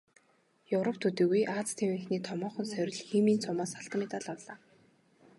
[0.75, 4.57] Европ төдийгүй Ази тивийнхний томоохон сорил "Химийн цом"-оос алтан медаль авлаа.